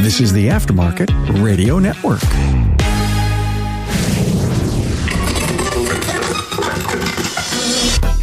[0.00, 1.10] This is the Aftermarket
[1.42, 2.22] Radio Network.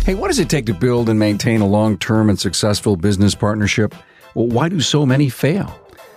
[0.05, 3.35] Hey, what does it take to build and maintain a long term and successful business
[3.35, 3.93] partnership?
[4.33, 5.67] Well, why do so many fail?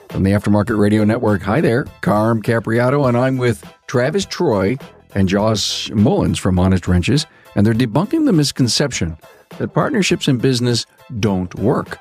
[0.09, 4.79] From the Aftermarket Radio Network, hi there, Carm Capobianco, and I'm with Travis Troy
[5.14, 9.18] and Josh Mullins from Honest Wrenches, and they're debunking the misconception
[9.59, 10.86] that partnerships in business
[11.20, 11.98] don't work.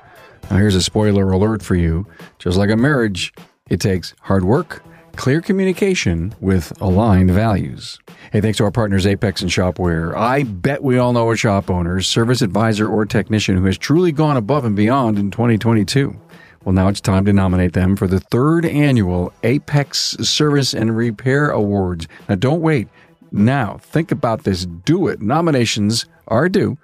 [0.50, 2.06] Now, here's a spoiler alert for you.
[2.38, 3.32] Just like a marriage,
[3.68, 4.82] it takes hard work,
[5.16, 7.98] clear communication with aligned values.
[8.32, 10.14] Hey, thanks to our partners AAPEX and Shopware.
[10.16, 14.12] I bet we all know a shop owner, service advisor, or technician who has truly
[14.12, 16.18] gone above and beyond in 2022.
[16.64, 21.50] Well, now it's time to nominate them for the third annual AAPEX Service and Repair
[21.50, 22.08] Awards.
[22.28, 22.88] Now, don't wait.
[23.30, 24.66] Now, think about this.
[24.66, 25.20] Do it.
[25.20, 26.78] Nominations are due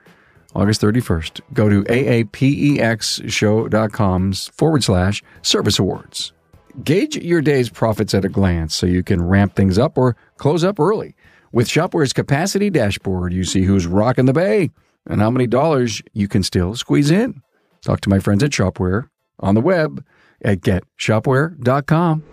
[0.54, 1.40] August 31st.
[1.52, 6.32] Go to aapexshow.com forward slash service awards.
[6.82, 10.64] Gauge your day's profits at a glance so you can ramp things up or close
[10.64, 11.14] up early.
[11.52, 14.70] With Shopware's capacity dashboard, you see who's rocking the bay
[15.06, 17.42] and how many dollars you can still squeeze in.
[17.83, 19.08] Talk to my friends at Shopware
[19.39, 20.05] on the web
[20.42, 22.24] at getshopware.com.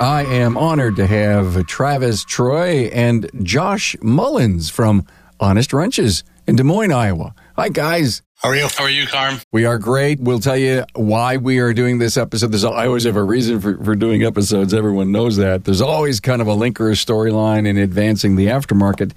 [0.00, 5.06] I am honored to have Travis Troy and Josh Mullins from
[5.42, 7.34] Honest Wrenches in Des Moines, Iowa.
[7.56, 8.22] Hi, guys.
[8.36, 8.68] How are you?
[8.68, 9.40] How are you, Carm?
[9.50, 10.20] We are great.
[10.20, 12.52] We'll tell you why we are doing this episode.
[12.52, 14.72] There's, I always have a reason for, for doing episodes.
[14.72, 15.64] Everyone knows that.
[15.64, 19.12] There's always kind of a link or a storyline in advancing the aftermarket.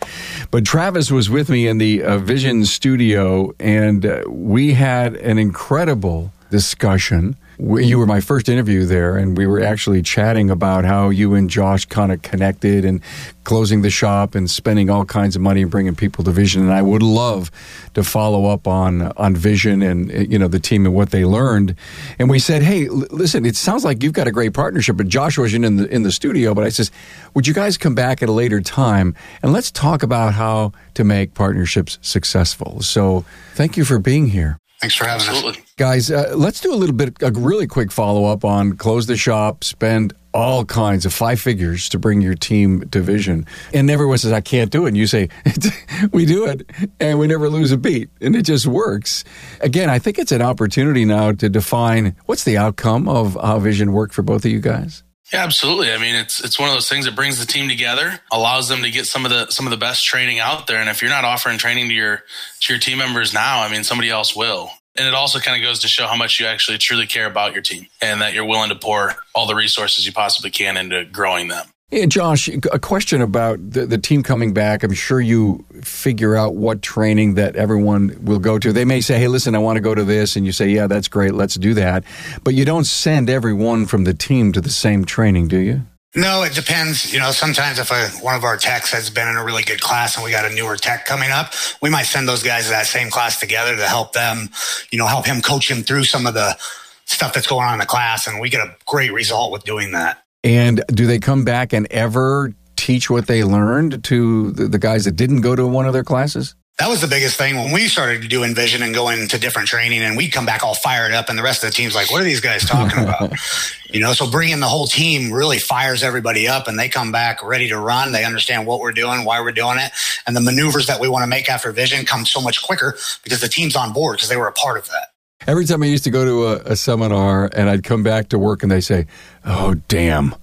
[0.49, 5.37] But Travis was with me in the uh, Vision studio, and uh, we had an
[5.37, 11.09] incredible discussion you were my first interview there, and we were actually chatting about how
[11.09, 13.01] you and Josh kind of connected and
[13.43, 16.61] closing the shop and spending all kinds of money and bringing people to Vision.
[16.61, 17.51] And I would love
[17.93, 21.75] to follow up on on Vision and you know the team and what they learned.
[22.19, 24.97] And we said, hey, l- listen, it sounds like you've got a great partnership.
[24.97, 26.91] But Josh wasn't in the in the studio, but I says,
[27.33, 31.03] would you guys come back at a later time and let's talk about how to
[31.03, 32.81] make partnerships successful?
[32.81, 34.57] So thank you for being here.
[34.85, 35.63] Thanks for having Absolutely.
[35.63, 35.73] us.
[35.77, 39.17] Guys, uh, let's do a little bit, a really quick follow up on close the
[39.17, 43.47] shop, spend all kinds of five figures to bring your team to vision.
[43.73, 44.89] And everyone says, I can't do it.
[44.89, 45.29] And you say,
[46.11, 46.69] we do it
[46.99, 48.11] and we never lose a beat.
[48.21, 49.23] And it just works.
[49.59, 53.91] Again, I think it's an opportunity now to define what's the outcome of how vision
[53.91, 55.01] worked for both of you guys.
[55.33, 55.91] Yeah, absolutely.
[55.91, 58.83] I mean, it's it's one of those things that brings the team together, allows them
[58.83, 60.79] to get some of the some of the best training out there.
[60.79, 62.23] And if you're not offering training to your
[62.61, 64.69] to your team members now, I mean, somebody else will.
[64.97, 67.53] And it also kind of goes to show how much you actually truly care about
[67.53, 71.03] your team and that you're willing to pour all the resources you possibly can into
[71.03, 71.67] growing them.
[71.95, 74.83] Yeah, Josh, a question about the, the team coming back.
[74.83, 78.73] I'm sure you figure out what training that everyone will go to.
[78.73, 80.35] They may say, hey, listen, I want to go to this.
[80.35, 81.35] And you say, yeah, that's great.
[81.35, 82.03] Let's do that.
[82.43, 85.83] But you don't send everyone from the team to the same training, do you?
[86.13, 87.13] No, it depends.
[87.13, 89.79] You know, sometimes if a, one of our techs has been in a really good
[89.79, 92.71] class and we got a newer tech coming up, we might send those guys to
[92.71, 94.49] that same class together to help them,
[94.91, 96.57] you know, help him coach him through some of the
[97.05, 98.27] stuff that's going on in the class.
[98.27, 100.24] And we get a great result with doing that.
[100.45, 105.15] And do they come back and ever teach what they learned to the, guys that
[105.15, 106.53] didn't go to one of their classes?
[106.77, 109.69] That was the biggest thing when we started to do Envision and going to different
[109.69, 112.11] training, and we'd come back all fired up, and the rest of the team's like,
[112.11, 113.31] "What are these guys talking about?"
[113.89, 117.41] you know, so bringing the whole team really fires everybody up, and they come back
[117.41, 118.11] ready to run.
[118.11, 119.93] They understand what we're doing, why we're doing it,
[120.27, 123.39] and the maneuvers that we want to make after Vision come so much quicker because
[123.39, 125.14] the team's on board because they were a part of that.
[125.47, 128.39] Every time I used to go to a, a seminar and I'd come back to
[128.39, 129.07] work and they say,
[129.45, 130.35] "Oh, damn,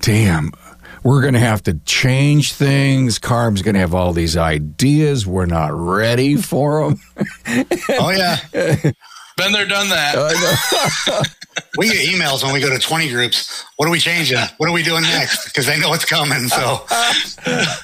[0.00, 0.52] damn."
[1.04, 3.18] We're going to have to change things.
[3.20, 5.26] Carm's going to have all these ideas.
[5.26, 7.00] We're not ready for them.
[8.00, 8.38] oh, yeah.
[9.38, 11.28] Been there, done that.
[11.76, 13.64] we get emails when we go to 20 groups.
[13.76, 14.38] What are we changing?
[14.56, 15.44] What are we doing next?
[15.44, 16.48] Because they know it's coming.
[16.48, 16.84] So,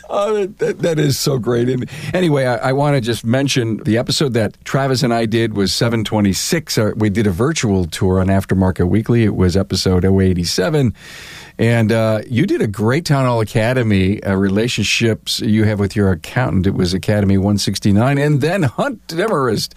[0.08, 1.68] oh, that, that is so great.
[1.68, 5.54] And anyway, I, I want to just mention the episode that Travis and I did
[5.54, 6.78] was 726.
[6.78, 9.24] Uh, we did a virtual tour on Aftermarket Weekly.
[9.24, 10.94] It was episode 087.
[11.56, 16.10] And uh, you did a great Town Hall Academy uh, relationships you have with your
[16.10, 16.66] accountant.
[16.66, 18.18] It was Academy 169.
[18.18, 19.74] And then Hunt Demarest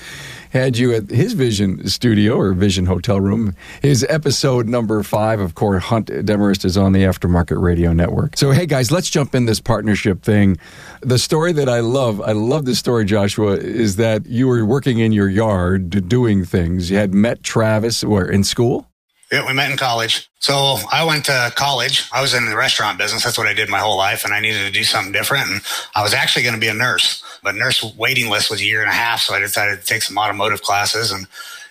[0.52, 3.56] had you at his Vision studio or Vision hotel room.
[3.82, 8.38] His episode number five, of course, Hunt Demarest is on the Aftermarket Radio Network.
[8.38, 10.58] So, hey guys, let's jump in this partnership thing.
[11.02, 15.00] The story that I love, I love this story, Joshua, is that you were working
[15.00, 16.90] in your yard doing things.
[16.92, 18.88] You had met Travis where in school?
[19.32, 20.30] Yeah, we met in college.
[20.40, 22.08] So I went to college.
[22.14, 23.26] I was in the restaurant business.
[23.26, 24.24] That's what I did my whole life.
[24.24, 25.50] And I needed to do something different.
[25.50, 25.62] And
[25.96, 28.82] I was actually going to be a nurse, but nurse waiting list was a year
[28.82, 29.22] and a half.
[29.22, 31.28] So I decided to take some automotive classes and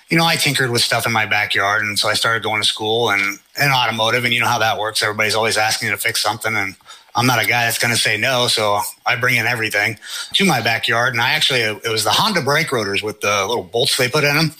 [0.08, 1.82] you know, I tinkered with stuff in my backyard.
[1.82, 4.24] And so I started going to school and in automotive.
[4.24, 5.02] And you know how that works.
[5.02, 6.54] Everybody's always asking you to fix something.
[6.54, 6.76] And
[7.14, 8.46] I'm not a guy that's going to say no.
[8.46, 9.98] So I bring in everything
[10.34, 11.12] to my backyard.
[11.12, 14.24] And I actually, it was the Honda brake rotors with the little bolts they put
[14.24, 14.54] in them.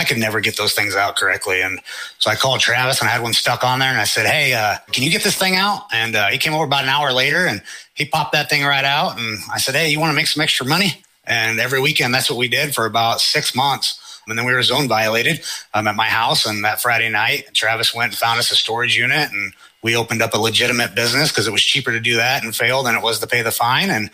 [0.00, 1.60] I could never get those things out correctly.
[1.60, 1.78] And
[2.18, 4.54] so I called Travis and I had one stuck on there and I said, Hey,
[4.54, 5.82] uh, can you get this thing out?
[5.92, 7.62] And uh, he came over about an hour later and
[7.92, 9.18] he popped that thing right out.
[9.18, 11.02] And I said, Hey, you want to make some extra money?
[11.24, 14.22] And every weekend, that's what we did for about six months.
[14.26, 15.42] And then we were zone violated
[15.74, 16.46] um, at my house.
[16.46, 19.52] And that Friday night, Travis went and found us a storage unit and
[19.82, 22.82] we opened up a legitimate business because it was cheaper to do that and fail
[22.82, 23.90] than it was to pay the fine.
[23.90, 24.10] And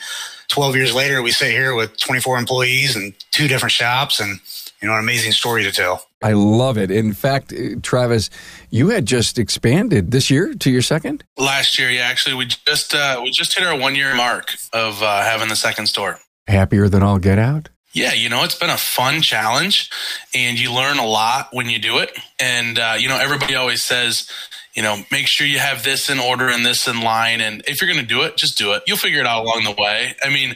[0.49, 4.41] 12 years later, we sit here with 24 employees and two different shops and,
[4.81, 6.06] you know, an amazing story to tell.
[6.23, 6.90] I love it.
[6.90, 7.52] In fact,
[7.82, 8.31] Travis,
[8.70, 11.25] you had just expanded this year to your second.
[11.37, 12.02] Last year, yeah.
[12.02, 15.56] Actually, we just uh, we just hit our one year mark of uh, having the
[15.56, 16.19] second store.
[16.46, 17.69] Happier than all get out.
[17.93, 19.90] Yeah, you know, it's been a fun challenge,
[20.34, 22.17] and you learn a lot when you do it.
[22.38, 24.31] And uh, you know, everybody always says,
[24.76, 27.40] you know, make sure you have this in order and this in line.
[27.40, 28.82] And if you're going to do it, just do it.
[28.87, 30.14] You'll figure it out along the way.
[30.23, 30.55] I mean,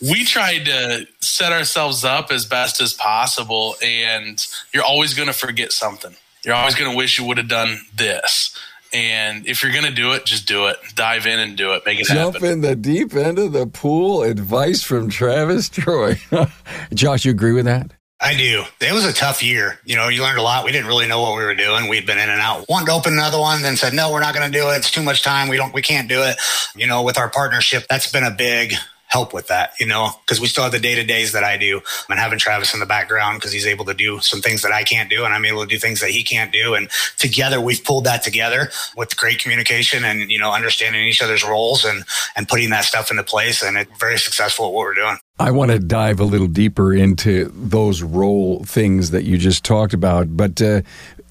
[0.00, 5.34] we tried to set ourselves up as best as possible, and you're always going to
[5.34, 6.16] forget something.
[6.44, 8.58] You're always going to wish you would have done this.
[8.90, 10.78] And if you're going to do it, just do it.
[10.94, 11.82] Dive in and do it.
[11.84, 12.22] Make it happen.
[12.22, 12.50] Jump happen.
[12.50, 14.22] in the deep end of the pool.
[14.22, 16.18] Advice from Travis Troy.
[16.94, 17.92] Josh, you agree with that?
[18.20, 18.64] I do.
[18.80, 19.78] It was a tough year.
[19.84, 20.64] You know, you learned a lot.
[20.64, 21.88] We didn't really know what we were doing.
[21.88, 22.68] We'd been in and out.
[22.68, 24.78] Wanted to open another one, then said, no, we're not going to do it.
[24.78, 25.48] It's too much time.
[25.48, 26.36] We don't, we can't do it.
[26.74, 28.74] You know, with our partnership, that's been a big
[29.08, 31.56] help with that, you know, because we still have the day to days that I
[31.56, 34.72] do and having Travis in the background because he's able to do some things that
[34.72, 36.74] I can't do and I'm able to do things that he can't do.
[36.74, 41.42] And together we've pulled that together with great communication and, you know, understanding each other's
[41.42, 42.04] roles and,
[42.36, 43.62] and putting that stuff into place.
[43.62, 45.18] And it's very successful at what we're doing.
[45.40, 49.94] I want to dive a little deeper into those role things that you just talked
[49.94, 50.36] about.
[50.36, 50.82] But uh,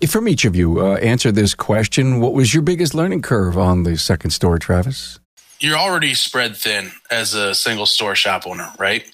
[0.07, 2.19] from each of you, uh, answer this question.
[2.21, 5.19] What was your biggest learning curve on the second store, Travis?
[5.59, 9.05] You're already spread thin as a single store shop owner, right?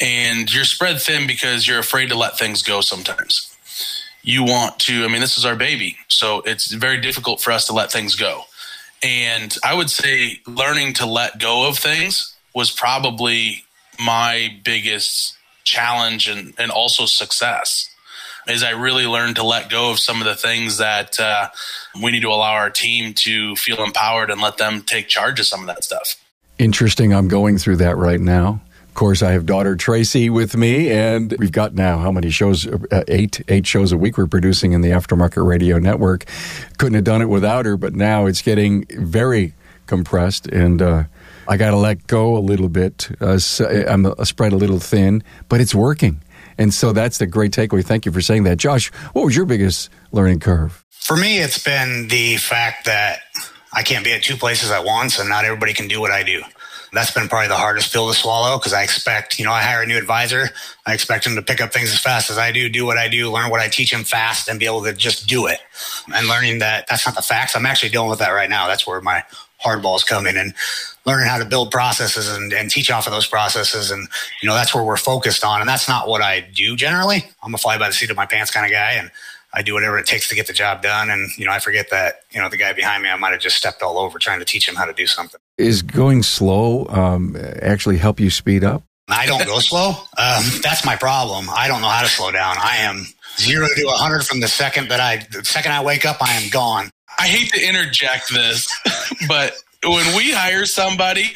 [0.00, 3.46] And you're spread thin because you're afraid to let things go sometimes.
[4.22, 5.96] You want to, I mean, this is our baby.
[6.08, 8.42] So it's very difficult for us to let things go.
[9.02, 13.64] And I would say learning to let go of things was probably
[13.98, 17.88] my biggest challenge and, and also success
[18.46, 21.48] is I really learned to let go of some of the things that uh,
[22.02, 25.46] we need to allow our team to feel empowered and let them take charge of
[25.46, 26.16] some of that stuff.
[26.58, 27.14] Interesting.
[27.14, 28.60] I'm going through that right now.
[28.90, 32.66] Of course, I have daughter Tracy with me, and we've got now how many shows?
[32.66, 36.24] Uh, eight, eight shows a week we're producing in the Aftermarket Radio Network.
[36.76, 39.54] Couldn't have done it without her, but now it's getting very
[39.86, 41.04] compressed, and uh,
[41.46, 43.08] I got to let go a little bit.
[43.20, 43.38] Uh,
[43.88, 46.20] I'm spread a little thin, but it's working.
[46.60, 47.82] And so that's the great takeaway.
[47.82, 48.58] Thank you for saying that.
[48.58, 50.84] Josh, what was your biggest learning curve?
[50.90, 53.20] For me, it's been the fact that
[53.72, 56.22] I can't be at two places at once and not everybody can do what I
[56.22, 56.42] do.
[56.92, 59.82] That's been probably the hardest pill to swallow because I expect, you know, I hire
[59.82, 60.50] a new advisor.
[60.84, 63.08] I expect him to pick up things as fast as I do, do what I
[63.08, 65.60] do, learn what I teach him fast and be able to just do it.
[66.14, 67.56] And learning that that's not the facts.
[67.56, 68.66] I'm actually dealing with that right now.
[68.66, 69.24] That's where my
[69.64, 70.36] hardballs come in.
[70.36, 70.52] And
[71.04, 73.90] learning how to build processes and, and teach off of those processes.
[73.90, 74.06] And,
[74.42, 75.60] you know, that's where we're focused on.
[75.60, 77.24] And that's not what I do generally.
[77.42, 78.92] I'm a fly by the seat of my pants kind of guy.
[78.92, 79.10] And
[79.52, 81.10] I do whatever it takes to get the job done.
[81.10, 83.40] And, you know, I forget that, you know, the guy behind me, I might have
[83.40, 85.40] just stepped all over trying to teach him how to do something.
[85.58, 88.84] Is going slow um, actually help you speed up?
[89.08, 89.88] I don't go slow.
[90.16, 91.48] Um, that's my problem.
[91.50, 92.56] I don't know how to slow down.
[92.58, 93.06] I am
[93.38, 96.48] zero to 100 from the second that I, the second I wake up, I am
[96.50, 96.90] gone.
[97.18, 98.72] I hate to interject this,
[99.28, 101.32] but when we hire somebody,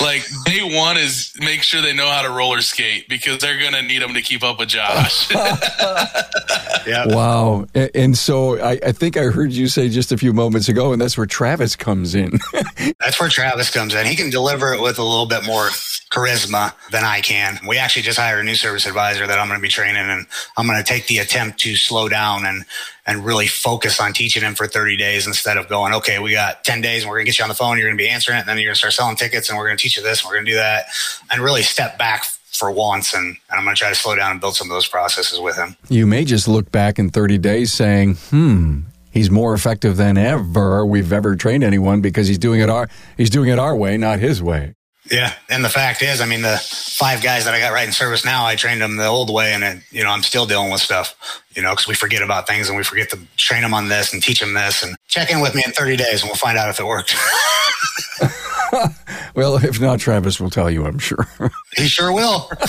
[0.00, 3.72] like day one is make sure they know how to roller skate because they're going
[3.72, 5.30] to need them to keep up with Josh.
[6.86, 7.06] yeah.
[7.06, 7.66] Wow.
[7.94, 11.00] And so I, I, think I heard you say just a few moments ago, and
[11.00, 12.32] that's where Travis comes in.
[13.00, 14.04] that's where Travis comes in.
[14.06, 15.68] He can deliver it with a little bit more
[16.10, 17.58] charisma than I can.
[17.66, 20.26] We actually just hired a new service advisor that I'm going to be training, and
[20.58, 22.64] I'm going to take the attempt to slow down and
[23.06, 26.64] and really focus on teaching him for 30 days instead of going, okay, we got
[26.64, 27.78] 10 days and we're going to get you on the phone.
[27.78, 28.40] You're going to be answering it.
[28.40, 30.22] And then you're going to start selling tickets and we're going to teach you this
[30.22, 30.86] and we're going to do that
[31.30, 33.14] and really step back for once.
[33.14, 35.38] And, and I'm going to try to slow down and build some of those processes
[35.38, 35.76] with him.
[35.88, 38.80] You may just look back in 30 days saying, hmm,
[39.12, 43.30] he's more effective than ever we've ever trained anyone because he's doing it our, he's
[43.30, 44.74] doing it our way, not his way.
[45.10, 47.92] Yeah, and the fact is, I mean, the five guys that I got right in
[47.92, 50.70] service now, I trained them the old way, and it, you know, I'm still dealing
[50.70, 53.72] with stuff, you know, because we forget about things and we forget to train them
[53.74, 56.28] on this and teach them this, and check in with me in 30 days, and
[56.28, 57.14] we'll find out if it worked.
[59.34, 61.28] well, if not, Travis will tell you, I'm sure.
[61.76, 62.50] he sure will.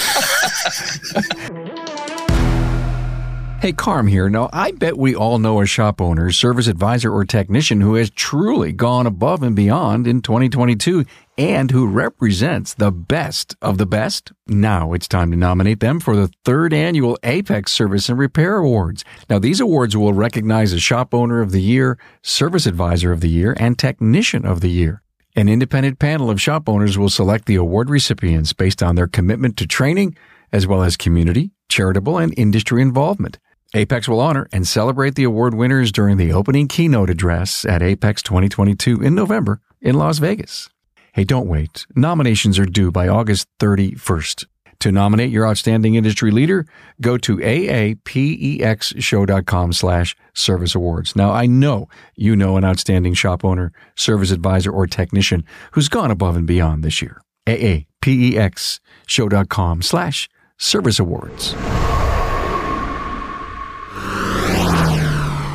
[3.68, 4.30] Hey, Carm here.
[4.30, 8.10] Now, I bet we all know a shop owner, service advisor, or technician who has
[8.10, 11.04] truly gone above and beyond in 2022
[11.38, 14.32] and who represents the best of the best.
[14.48, 19.04] Now it's time to nominate them for the third annual AAPEX Service and Repair Awards.
[19.30, 23.28] Now, these awards will recognize a shop owner of the year, service advisor of the
[23.28, 25.04] year, and technician of the year.
[25.36, 29.58] An independent panel of shop owners will select the award recipients based on their commitment
[29.58, 30.16] to training,
[30.54, 33.40] as well as community, charitable, and industry involvement.
[33.76, 38.24] AAPEX will honor and celebrate the award winners during the opening keynote address at AAPEX
[38.24, 40.70] 2022 in November in Las Vegas.
[41.14, 41.86] Hey, don't wait.
[41.96, 44.46] Nominations are due by August 31st.
[44.82, 46.68] To nominate your outstanding industry leader,
[47.02, 51.16] go to aapexshow.com slash service awards.
[51.16, 56.12] Now, I know you know an outstanding shop owner, service advisor, or technician who's gone
[56.12, 57.20] above and beyond this year.
[57.48, 61.56] aapexshow.com slash service awards.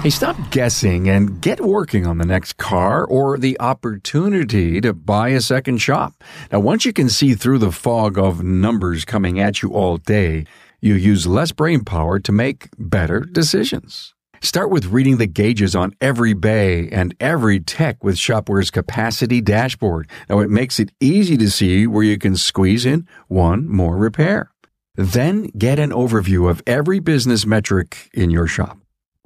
[0.03, 5.29] Hey, stop guessing and get working on the next car or the opportunity to buy
[5.29, 6.25] a second shop.
[6.51, 10.45] Now, once you can see through the fog of numbers coming at you all day,
[10.81, 14.13] you use less brain power to make better decisions.
[14.41, 20.11] Start with reading the gauges on every bay and every tech with Shopware's capacity dashboard.
[20.29, 24.51] Now, it makes it easy to see where you can squeeze in one more repair.
[24.97, 28.82] Then get an overview of every business metric in your shop.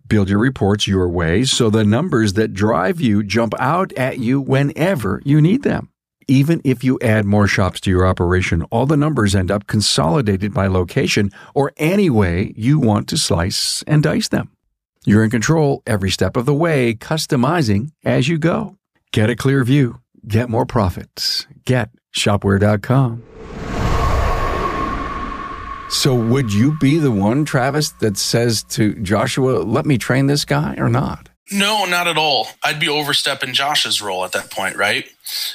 [0.09, 4.41] Build your reports your way so the numbers that drive you jump out at you
[4.41, 5.91] whenever you need them.
[6.29, 10.53] Even if you add more shops to your operation, all the numbers end up consolidated
[10.53, 14.53] by location or any way you want to slice and dice them.
[15.05, 18.77] You're in control every step of the way, customizing as you go.
[19.13, 21.47] Get a clear view, get more profits.
[21.65, 23.23] Get shopware.com.
[25.89, 30.45] So, would you be the one, Travis, that says to Joshua, let me train this
[30.45, 31.29] guy or not?
[31.53, 32.49] No, not at all.
[32.65, 35.07] I'd be overstepping Josh's role at that point, right?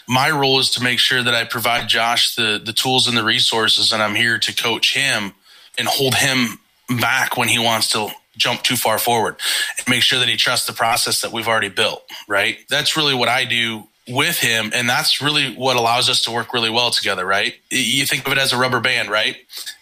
[0.07, 3.25] My role is to make sure that I provide Josh the, the tools and the
[3.25, 5.33] resources, and I'm here to coach him
[5.77, 6.59] and hold him
[7.01, 9.35] back when he wants to jump too far forward
[9.77, 12.57] and make sure that he trusts the process that we've already built, right?
[12.69, 14.71] That's really what I do with him.
[14.73, 17.55] And that's really what allows us to work really well together, right?
[17.69, 19.37] You think of it as a rubber band, right?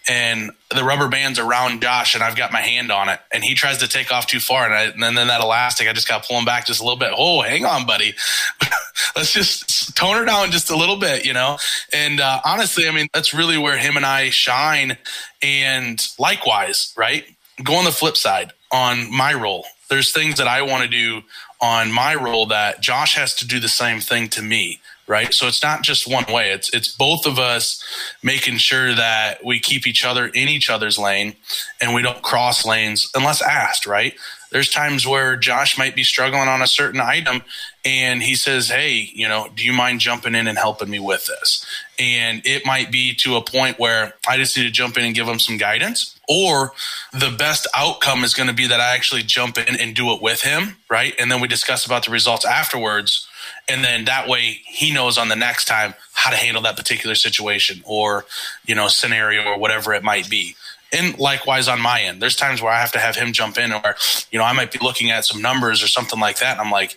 [0.07, 3.53] And the rubber band's around Josh, and I've got my hand on it, and he
[3.55, 6.07] tries to take off too far, and, I, and then, then that elastic, I just
[6.07, 7.11] got to pull him back just a little bit.
[7.15, 8.13] Oh, hang on, buddy.
[9.15, 11.57] Let's just tone her down just a little bit, you know?
[11.93, 14.97] And uh, honestly, I mean, that's really where him and I shine.
[15.41, 17.25] And likewise, right?
[17.63, 19.65] Go on the flip side on my role.
[19.89, 21.23] There's things that I want to do
[21.61, 25.33] on my role that Josh has to do the same thing to me, right?
[25.33, 26.51] So it's not just one way.
[26.51, 27.83] It's it's both of us
[28.23, 31.35] making sure that we keep each other in each other's lane
[31.81, 34.13] and we don't cross lanes unless asked, right?
[34.51, 37.43] There's times where Josh might be struggling on a certain item
[37.85, 41.25] and he says, Hey, you know, do you mind jumping in and helping me with
[41.27, 41.65] this?
[41.97, 45.15] And it might be to a point where I just need to jump in and
[45.15, 46.73] give him some guidance or
[47.11, 50.21] the best outcome is going to be that I actually jump in and do it
[50.21, 51.13] with him, right?
[51.19, 53.27] And then we discuss about the results afterwards.
[53.67, 57.15] And then that way he knows on the next time how to handle that particular
[57.15, 58.25] situation or,
[58.65, 60.55] you know, scenario or whatever it might be.
[60.91, 63.71] And likewise on my end, there's times where I have to have him jump in
[63.71, 63.95] or,
[64.31, 66.53] you know, I might be looking at some numbers or something like that.
[66.53, 66.95] And I'm like,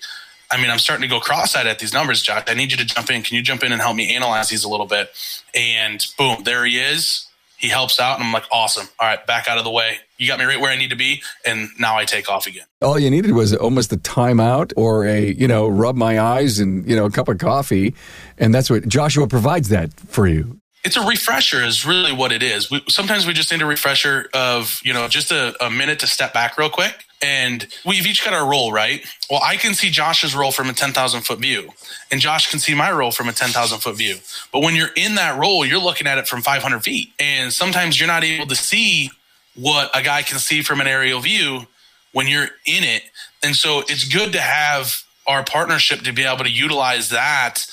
[0.52, 2.44] I mean, I'm starting to go cross-eyed at these numbers, Josh.
[2.47, 3.23] I need you to jump in.
[3.23, 5.11] Can you jump in and help me analyze these a little bit?
[5.54, 7.26] And boom, there he is
[7.62, 8.88] he helps out, and I'm like, awesome.
[8.99, 9.99] All right, back out of the way.
[10.18, 12.64] You got me right where I need to be, and now I take off again.
[12.82, 16.85] All you needed was almost a timeout or a, you know, rub my eyes and,
[16.88, 17.94] you know, a cup of coffee.
[18.37, 22.42] And that's what Joshua provides that for you it's a refresher is really what it
[22.42, 22.70] is.
[22.70, 26.06] We, sometimes we just need a refresher of, you know, just a, a, minute to
[26.06, 27.04] step back real quick.
[27.22, 29.04] And we've each got our role, right?
[29.30, 31.70] Well, I can see Josh's role from a 10,000 foot view,
[32.10, 34.16] and Josh can see my role from a 10,000 foot view.
[34.52, 37.12] But when you're in that role, you're looking at it from 500 feet.
[37.20, 39.10] And sometimes you're not able to see
[39.54, 41.66] what a guy can see from an aerial view
[42.12, 43.02] when you're in it.
[43.44, 47.66] And so it's good to have our partnership to be able to utilize that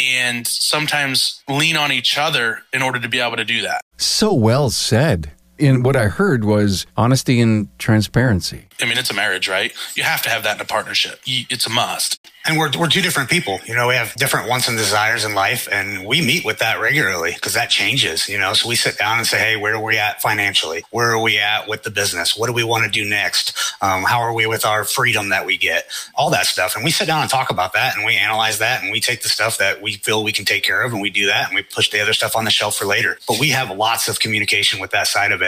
[0.00, 3.80] and sometimes lean on each other in order to be able to do that.
[3.96, 5.32] So well said.
[5.58, 8.66] And what I heard was honesty and transparency.
[8.80, 9.72] I mean, it's a marriage, right?
[9.94, 11.20] You have to have that in a partnership.
[11.26, 12.20] It's a must.
[12.46, 13.58] And we're, we're two different people.
[13.64, 16.78] You know we have different wants and desires in life and we meet with that
[16.78, 18.52] regularly because that changes you know?
[18.52, 20.84] So we sit down and say hey where are we at financially?
[20.90, 22.36] Where are we at with the business?
[22.36, 23.56] What do we want to do next?
[23.80, 25.86] Um, how are we with our freedom that we get?
[26.14, 26.76] All that stuff.
[26.76, 29.22] And we sit down and talk about that and we analyze that and we take
[29.22, 31.54] the stuff that we feel we can take care of and we do that and
[31.54, 33.16] we push the other stuff on the shelf for later.
[33.26, 35.43] But we have lots of communication with that side of it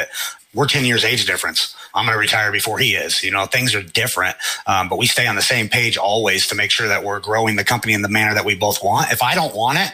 [0.54, 1.74] We're 10 years age difference.
[1.94, 3.22] I'm going to retire before he is.
[3.22, 4.36] You know, things are different,
[4.66, 7.56] um, but we stay on the same page always to make sure that we're growing
[7.56, 9.12] the company in the manner that we both want.
[9.12, 9.92] If I don't want it,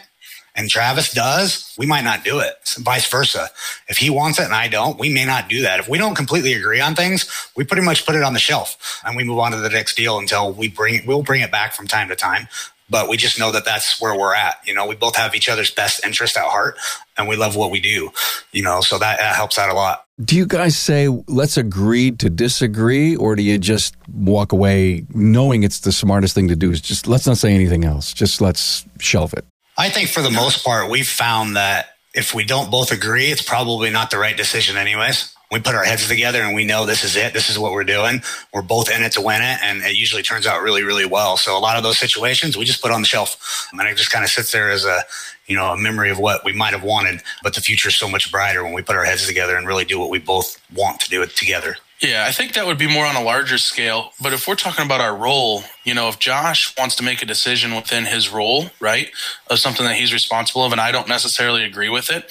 [0.54, 2.54] and Travis does, we might not do it.
[2.78, 3.48] vice versa.
[3.88, 5.80] If he wants it and I don't, we may not do that.
[5.80, 9.00] If we don't completely agree on things, we pretty much put it on the shelf
[9.04, 11.72] and we move on to the next deal until we bring we'll bring it back
[11.72, 12.48] from time to time.
[12.92, 14.58] But we just know that that's where we're at.
[14.66, 16.76] You know, we both have each other's best interest at heart
[17.16, 18.10] and we love what we do,
[18.52, 20.04] you know, so that, that helps out a lot.
[20.22, 25.64] Do you guys say, let's agree to disagree, or do you just walk away knowing
[25.64, 26.70] it's the smartest thing to do?
[26.70, 28.12] Is just let's not say anything else.
[28.12, 29.44] Just let's shelve it.
[29.76, 33.42] I think for the most part, we've found that if we don't both agree, it's
[33.42, 35.34] probably not the right decision, anyways.
[35.52, 37.34] We put our heads together and we know this is it.
[37.34, 38.22] This is what we're doing.
[38.54, 39.58] We're both in it to win it.
[39.62, 41.36] And it usually turns out really, really well.
[41.36, 44.10] So a lot of those situations we just put on the shelf and it just
[44.10, 45.02] kind of sits there as a,
[45.46, 47.20] you know, a memory of what we might have wanted.
[47.42, 49.84] But the future is so much brighter when we put our heads together and really
[49.84, 51.76] do what we both want to do it together.
[52.00, 54.12] Yeah, I think that would be more on a larger scale.
[54.20, 57.26] But if we're talking about our role, you know, if Josh wants to make a
[57.26, 59.10] decision within his role, right,
[59.48, 62.28] of something that he's responsible of, and I don't necessarily agree with it,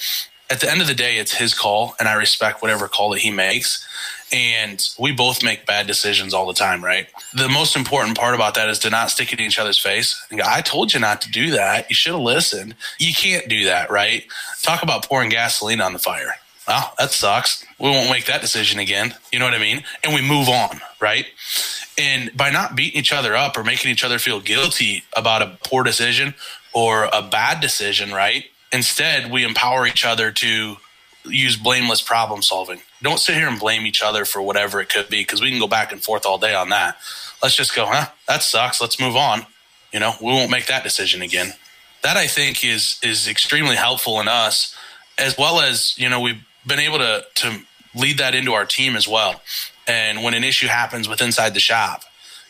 [0.52, 3.20] at the end of the day, it's his call, and I respect whatever call that
[3.20, 3.86] he makes.
[4.30, 7.06] And we both make bad decisions all the time, right?
[7.34, 10.24] The most important part about that is to not stick it in each other's face
[10.42, 11.90] I told you not to do that.
[11.90, 12.74] You should have listened.
[12.98, 14.24] You can't do that, right?
[14.62, 16.34] Talk about pouring gasoline on the fire
[16.66, 17.64] well, that sucks.
[17.78, 19.14] We won't make that decision again.
[19.32, 19.82] You know what I mean?
[20.04, 21.26] And we move on, right?
[21.98, 25.58] And by not beating each other up or making each other feel guilty about a
[25.64, 26.34] poor decision
[26.72, 28.44] or a bad decision, right?
[28.72, 30.76] Instead, we empower each other to
[31.24, 32.80] use blameless problem solving.
[33.02, 35.60] Don't sit here and blame each other for whatever it could be because we can
[35.60, 36.96] go back and forth all day on that.
[37.42, 38.06] Let's just go, huh?
[38.28, 38.80] That sucks.
[38.80, 39.46] Let's move on.
[39.92, 41.52] You know, we won't make that decision again.
[42.02, 44.74] That I think is is extremely helpful in us
[45.18, 47.60] as well as, you know, we've been able to to
[47.94, 49.40] lead that into our team as well.
[49.86, 52.02] And when an issue happens with inside the shop,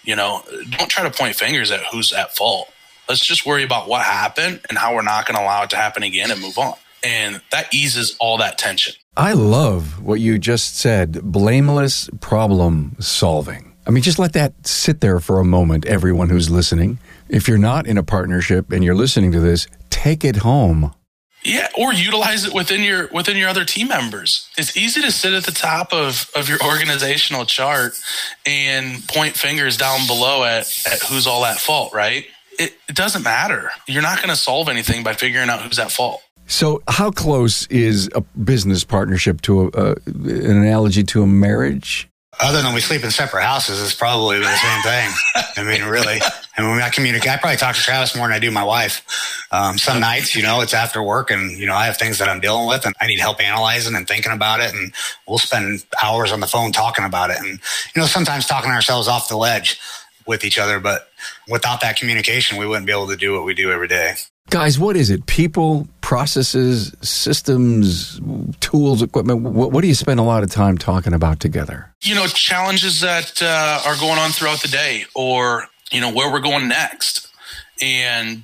[0.04, 2.68] you know, don't try to point fingers at who's at fault.
[3.12, 5.76] Let's just worry about what happened and how we're not going to allow it to
[5.76, 6.76] happen again and move on.
[7.04, 8.94] And that eases all that tension.
[9.18, 13.74] I love what you just said blameless problem solving.
[13.86, 17.00] I mean, just let that sit there for a moment, everyone who's listening.
[17.28, 20.94] If you're not in a partnership and you're listening to this, take it home.
[21.44, 24.48] Yeah, or utilize it within your within your other team members.
[24.56, 27.92] It's easy to sit at the top of, of your organizational chart
[28.46, 32.24] and point fingers down below at, at who's all at fault, right?
[32.62, 33.70] It, it doesn't matter.
[33.88, 36.22] You're not going to solve anything by figuring out who's at fault.
[36.46, 42.08] So, how close is a business partnership to a, uh, an analogy to a marriage?
[42.40, 45.10] other than we sleep in separate houses, it's probably the same thing.
[45.56, 46.20] I mean, really.
[46.56, 49.04] And when I communicate, I probably talk to Travis more than I do my wife.
[49.52, 52.28] Um, some nights, you know, it's after work and, you know, I have things that
[52.28, 54.74] I'm dealing with and I need help analyzing and thinking about it.
[54.74, 54.92] And
[55.28, 57.38] we'll spend hours on the phone talking about it.
[57.38, 57.48] And,
[57.94, 59.78] you know, sometimes talking ourselves off the ledge
[60.26, 60.80] with each other.
[60.80, 61.08] But
[61.48, 64.14] without that communication, we wouldn't be able to do what we do every day.
[64.50, 65.24] Guys, what is it?
[65.26, 68.20] People, processes, systems,
[68.60, 69.40] tools, equipment?
[69.40, 71.94] What, what, do you spend a lot of time talking about together?
[72.02, 76.30] You know, challenges that uh, are going on throughout the day or, you know, where
[76.30, 77.28] we're going next
[77.80, 78.42] and,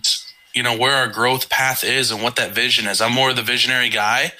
[0.55, 3.03] you know, where our growth path is and what that vision is.
[3.03, 4.33] I'm more of the visionary guy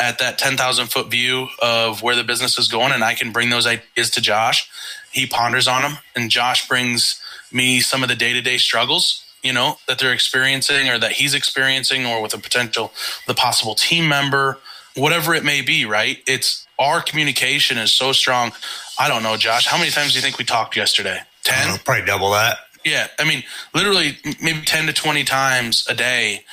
[0.00, 3.50] at that 10,000 foot view of where the business is going, and I can bring
[3.50, 4.70] those ideas to Josh.
[5.16, 9.22] He ponders on them, and Josh brings me some of the day to day struggles
[9.42, 12.92] you know that they're experiencing or that he's experiencing or with a potential
[13.26, 14.58] the possible team member
[14.96, 16.18] whatever it may be right?
[16.26, 18.52] It's our communication is so strong.
[18.98, 21.20] I don't know josh how many times do you think we talked yesterday?
[21.44, 22.58] 10 uh, probably double that.
[22.84, 26.44] Yeah i mean literally maybe 10 to 20 times a day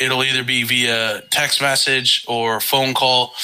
[0.00, 3.34] it'll either be via text message or phone call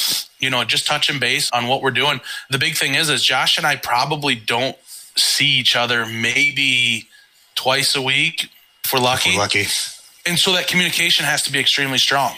[0.45, 3.59] you know just touching base on what we're doing the big thing is is josh
[3.59, 4.77] and i probably don't
[5.17, 7.09] see each other maybe
[7.55, 8.51] twice a week
[8.85, 9.31] if we're lucky.
[9.31, 9.67] If we're lucky.
[10.27, 12.35] And so that communication has to be extremely strong.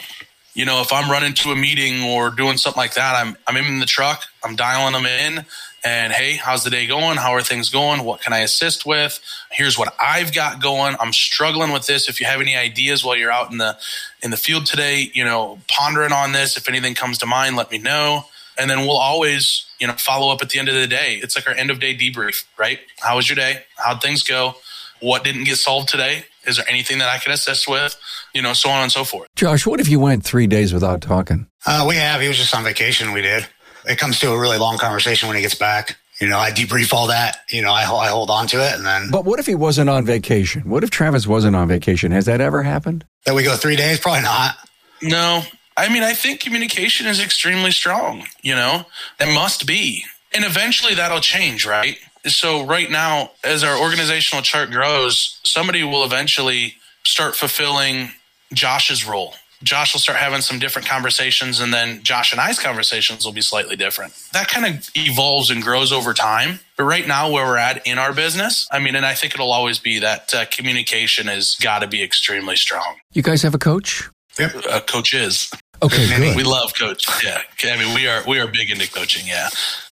[0.54, 3.56] You know, if I'm running to a meeting or doing something like that, I'm I'm
[3.56, 5.44] in the truck, I'm dialing them in,
[5.86, 7.16] and hey, how's the day going?
[7.16, 8.02] How are things going?
[8.02, 9.20] What can I assist with?
[9.52, 10.96] Here's what I've got going.
[10.98, 12.08] I'm struggling with this.
[12.08, 13.78] If you have any ideas while you're out in the
[14.20, 16.56] in the field today, you know, pondering on this.
[16.56, 18.24] If anything comes to mind, let me know.
[18.58, 21.20] And then we'll always, you know, follow up at the end of the day.
[21.22, 22.80] It's like our end of day debrief, right?
[22.98, 23.62] How was your day?
[23.76, 24.56] How'd things go?
[25.00, 26.24] What didn't get solved today?
[26.48, 27.96] Is there anything that I can assist with?
[28.34, 29.28] You know, so on and so forth.
[29.36, 31.46] Josh, what if you went three days without talking?
[31.64, 32.20] Uh, we have.
[32.20, 33.12] He was just on vacation.
[33.12, 33.46] We did.
[33.86, 35.96] It comes to a really long conversation when he gets back.
[36.20, 37.38] You know, I debrief all that.
[37.50, 39.10] You know, I, I hold on to it, and then.
[39.10, 40.62] But what if he wasn't on vacation?
[40.68, 42.10] What if Travis wasn't on vacation?
[42.12, 43.04] Has that ever happened?
[43.26, 44.00] That we go three days?
[44.00, 44.56] Probably not.
[45.02, 45.42] No,
[45.76, 48.86] I mean, I think communication is extremely strong, you know,
[49.20, 50.04] it must be.
[50.34, 51.98] And eventually that'll change, right?
[52.24, 58.10] So, right now, as our organizational chart grows, somebody will eventually start fulfilling
[58.52, 59.34] Josh's role.
[59.62, 63.40] Josh will start having some different conversations, and then Josh and I's conversations will be
[63.40, 64.12] slightly different.
[64.32, 66.60] That kind of evolves and grows over time.
[66.76, 69.52] But right now, where we're at in our business, I mean, and I think it'll
[69.52, 72.96] always be that uh, communication has got to be extremely strong.
[73.12, 74.08] You guys have a coach?
[74.38, 74.66] Yep.
[74.68, 75.50] Uh, coach is.
[75.82, 76.36] Okay, good.
[76.36, 77.06] We love coach.
[77.24, 77.40] Yeah.
[77.64, 79.26] I mean, we are we are big into coaching.
[79.26, 79.48] Yeah.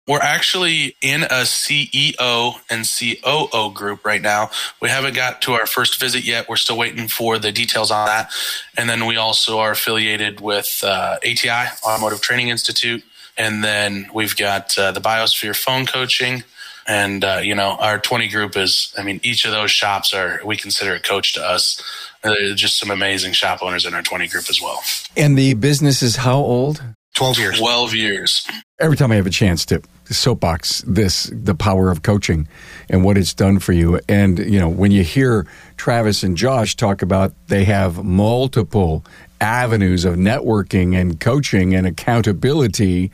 [0.05, 4.49] We're actually in a CEO and COO group right now.
[4.81, 6.49] We haven't got to our first visit yet.
[6.49, 8.29] We're still waiting for the details on that.
[8.75, 13.01] And then we also are affiliated with uh, ATI, Automotive Training Institute.
[13.37, 16.43] And then we've got uh, the Biosphere phone coaching.
[16.85, 20.41] And, uh, you know, our 20 group is, I mean, each of those shops are,
[20.43, 21.81] we consider a coach to us.
[22.23, 24.83] There's just some amazing shop owners in our 20 group as well.
[25.15, 26.83] And the business is how old?
[27.13, 27.59] 12 years.
[27.59, 28.47] 12 years.
[28.79, 32.47] Every time I have a chance to soapbox this, the power of coaching
[32.89, 33.99] and what it's done for you.
[34.09, 39.05] And, you know, when you hear Travis and Josh talk about they have multiple
[39.39, 43.11] avenues of networking and coaching and accountability,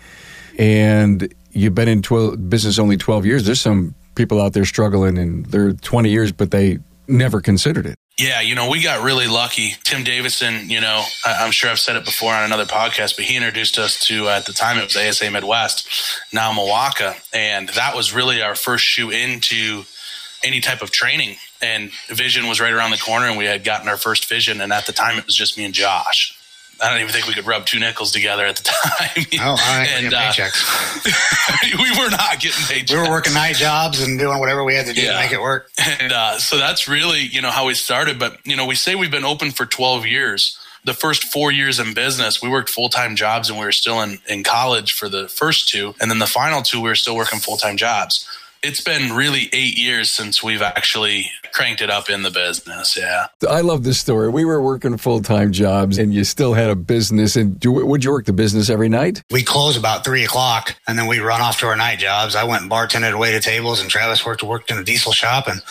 [0.58, 5.18] and you've been in 12, business only 12 years, there's some people out there struggling
[5.18, 7.98] and they're 20 years, but they never considered it.
[8.20, 9.76] Yeah, you know, we got really lucky.
[9.86, 13.24] Tim Davison, you know, I, am sure I've said it before on another podcast, but
[13.24, 15.88] he introduced us to, uh, at the time, it was ASA Midwest,
[16.34, 17.18] now Milwaukee.
[17.32, 19.84] And that was really our first shoe into
[20.44, 21.38] any type of training.
[21.62, 24.60] And Vision was right around the corner, and we had gotten our first Vision.
[24.60, 26.36] And at the time, it was just me and Josh.
[26.82, 29.26] I don't even think we could rub two nickels together at the time.
[29.42, 31.06] Oh, I and, uh, paychecks.
[32.00, 32.92] we were not getting paychecks.
[32.92, 35.14] We were working night jobs and doing whatever we had to do yeah.
[35.14, 35.70] to make it work.
[36.00, 38.20] And uh, so that's really, you know, how we started.
[38.20, 40.58] But, you know, we say we've been open for 12 years.
[40.86, 44.02] The first four years in business, we worked full time jobs and we were still
[44.02, 45.94] in, in college for the first two.
[46.00, 48.26] And then the final two, we were still working full time jobs
[48.62, 52.98] it's been really eight years since we've actually cranked it up in the business.
[52.98, 53.28] Yeah.
[53.48, 54.30] I love this story.
[54.30, 57.36] We were working full time jobs and you still had a business.
[57.36, 59.24] And do, would you work the business every night?
[59.32, 62.36] We close about three o'clock and then we run off to our night jobs.
[62.36, 65.48] I went and bartended, waited tables, and Travis worked worked in a diesel shop.
[65.48, 65.62] And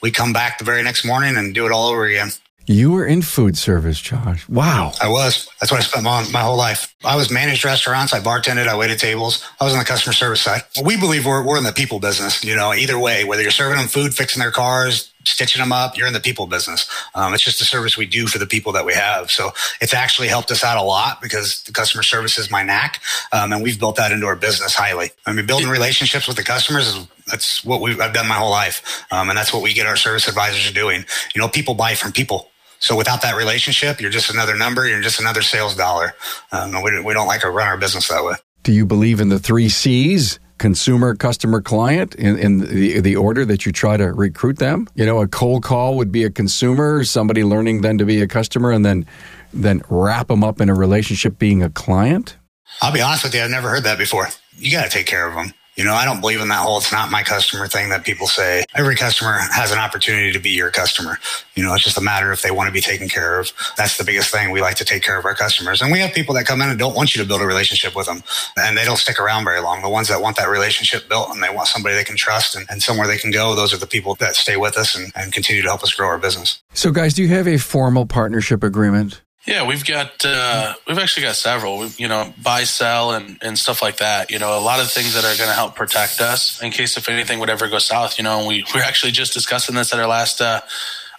[0.00, 2.30] we come back the very next morning and do it all over again.
[2.68, 4.46] You were in food service, Josh.
[4.46, 4.92] Wow.
[5.00, 5.48] I was.
[5.58, 6.94] That's what I spent my, my whole life.
[7.02, 8.12] I was managed restaurants.
[8.12, 8.68] I bartended.
[8.68, 9.42] I waited tables.
[9.58, 10.60] I was on the customer service side.
[10.84, 12.44] We believe we're, we're in the people business.
[12.44, 15.96] You know, either way, whether you're serving them food, fixing their cars, stitching them up,
[15.96, 16.90] you're in the people business.
[17.14, 19.30] Um, it's just the service we do for the people that we have.
[19.30, 23.00] So it's actually helped us out a lot because the customer service is my knack.
[23.32, 25.12] Um, and we've built that into our business highly.
[25.24, 28.50] I mean, building relationships with the customers is that's what we've, I've done my whole
[28.50, 29.06] life.
[29.10, 31.06] Um, and that's what we get our service advisors doing.
[31.34, 32.50] You know, people buy from people.
[32.80, 34.88] So without that relationship, you're just another number.
[34.88, 36.14] You're just another sales dollar.
[36.52, 38.34] Um, we, we don't like to run our business that way.
[38.62, 40.38] Do you believe in the three C's?
[40.58, 44.88] Consumer, customer, client in, in the, the order that you try to recruit them.
[44.96, 48.26] You know, a cold call would be a consumer, somebody learning then to be a
[48.26, 49.06] customer, and then
[49.52, 52.36] then wrap them up in a relationship being a client.
[52.82, 54.28] I'll be honest with you, I've never heard that before.
[54.56, 55.54] You got to take care of them.
[55.78, 58.26] You know, I don't believe in that whole it's not my customer thing that people
[58.26, 58.64] say.
[58.74, 61.20] Every customer has an opportunity to be your customer.
[61.54, 63.52] You know, it's just a matter if they want to be taken care of.
[63.76, 64.50] That's the biggest thing.
[64.50, 65.80] We like to take care of our customers.
[65.80, 67.94] And we have people that come in and don't want you to build a relationship
[67.94, 68.24] with them
[68.56, 69.80] and they don't stick around very long.
[69.80, 72.66] The ones that want that relationship built and they want somebody they can trust and,
[72.68, 75.32] and somewhere they can go, those are the people that stay with us and, and
[75.32, 76.60] continue to help us grow our business.
[76.74, 79.22] So, guys, do you have a formal partnership agreement?
[79.48, 81.78] Yeah, we've got uh, we've actually got several.
[81.78, 84.30] We, you know, buy, sell, and and stuff like that.
[84.30, 86.98] You know, a lot of things that are going to help protect us in case
[86.98, 88.18] if anything would ever go south.
[88.18, 90.42] You know, and we we're actually just discussing this at our last.
[90.42, 90.60] Uh,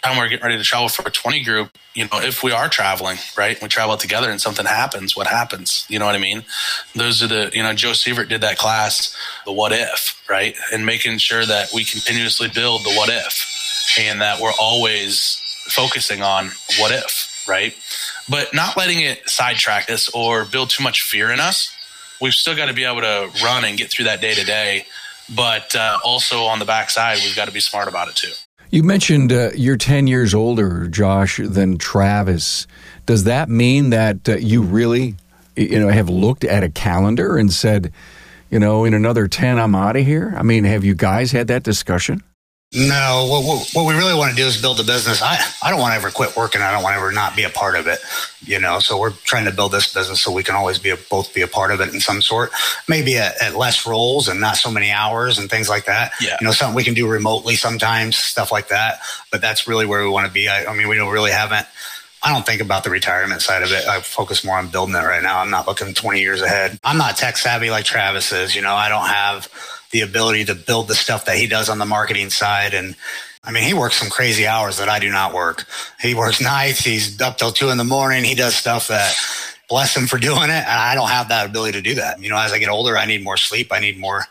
[0.04, 2.70] time we're getting ready to travel for a 20 group, you know, if we are
[2.70, 5.84] traveling, right, we travel together and something happens, what happens?
[5.90, 6.42] You know what I mean?
[6.94, 9.14] Those are the, you know, Joe Sievert did that class,
[9.44, 10.56] the what if, right?
[10.72, 16.22] And making sure that we continuously build the what if and that we're always focusing
[16.22, 17.74] on what if, right?
[18.28, 21.74] But not letting it sidetrack us or build too much fear in us.
[22.20, 24.86] We've still got to be able to run and get through that day to day,
[25.34, 28.32] but uh, also on the backside, we've got to be smart about it too.
[28.70, 32.68] You mentioned uh, you're 10 years older, Josh, than Travis.
[33.04, 35.16] Does that mean that uh, you really,
[35.56, 37.92] you know, have looked at a calendar and said,
[38.48, 40.34] you know, in another 10, I'm out of here?
[40.36, 42.22] I mean, have you guys had that discussion?
[42.72, 45.20] No, what, what, we really want to do is build a business.
[45.20, 46.62] I, I don't want to ever quit working.
[46.62, 47.98] I don't want to ever not be a part of it,
[48.42, 48.78] you know.
[48.78, 51.42] So we're trying to build this business so we can always be a, both be
[51.42, 52.52] a part of it in some sort.
[52.86, 56.12] Maybe at, at, less roles and not so many hours and things like that.
[56.20, 56.36] Yeah.
[56.40, 59.00] You know, something we can do remotely sometimes, stuff like that.
[59.32, 60.48] But that's really where we want to be.
[60.48, 61.66] I, I mean, we don't really haven't
[62.22, 63.86] I don't think about the retirement side of it.
[63.88, 65.40] I focus more on building it right now.
[65.40, 66.78] I'm not looking 20 years ahead.
[66.84, 68.54] I'm not tech savvy like Travis is.
[68.54, 69.48] You know, I don't have
[69.90, 72.74] the ability to build the stuff that he does on the marketing side.
[72.74, 72.96] And
[73.42, 75.66] I mean, he works some crazy hours that I do not work.
[76.00, 76.80] He works nights.
[76.80, 78.24] He's up till two in the morning.
[78.24, 79.14] He does stuff that
[79.68, 80.50] bless him for doing it.
[80.50, 82.20] And I don't have that ability to do that.
[82.22, 83.72] You know, as I get older, I need more sleep.
[83.72, 84.24] I need more,